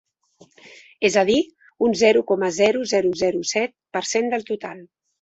[1.09, 1.35] És a dir,
[1.89, 4.87] un zero coma zero zero zero set per cent del total.